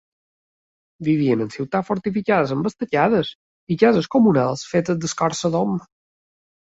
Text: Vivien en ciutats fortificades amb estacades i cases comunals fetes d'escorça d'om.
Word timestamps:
Vivien 1.07 1.43
en 1.43 1.51
ciutats 1.55 1.89
fortificades 1.91 2.53
amb 2.55 2.69
estacades 2.71 3.29
i 3.75 3.77
cases 3.85 4.09
comunals 4.17 4.65
fetes 4.75 5.01
d'escorça 5.05 5.53
d'om. 5.59 5.77